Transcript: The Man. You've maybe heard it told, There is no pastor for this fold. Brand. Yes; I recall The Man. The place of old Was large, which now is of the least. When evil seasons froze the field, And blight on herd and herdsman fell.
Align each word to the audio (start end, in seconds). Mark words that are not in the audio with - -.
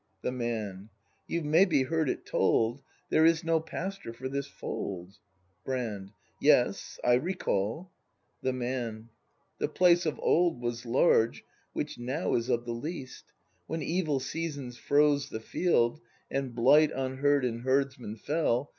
The 0.23 0.31
Man. 0.31 0.89
You've 1.27 1.45
maybe 1.45 1.83
heard 1.83 2.09
it 2.09 2.25
told, 2.25 2.81
There 3.11 3.23
is 3.23 3.43
no 3.43 3.59
pastor 3.59 4.11
for 4.13 4.27
this 4.27 4.47
fold. 4.47 5.19
Brand. 5.63 6.11
Yes; 6.41 6.99
I 7.03 7.13
recall 7.13 7.91
The 8.41 8.51
Man. 8.51 9.09
The 9.59 9.67
place 9.67 10.07
of 10.07 10.17
old 10.23 10.59
Was 10.59 10.87
large, 10.87 11.43
which 11.73 11.99
now 11.99 12.33
is 12.33 12.49
of 12.49 12.65
the 12.65 12.71
least. 12.73 13.25
When 13.67 13.83
evil 13.83 14.19
seasons 14.19 14.75
froze 14.75 15.29
the 15.29 15.39
field, 15.39 16.01
And 16.31 16.55
blight 16.55 16.91
on 16.91 17.17
herd 17.17 17.45
and 17.45 17.61
herdsman 17.61 18.15
fell. 18.15 18.69